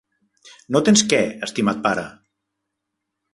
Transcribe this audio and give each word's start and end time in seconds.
No 0.75 0.79
tens 0.87 1.03
què, 1.11 1.19
estimat 1.49 1.85
pare? 1.85 2.07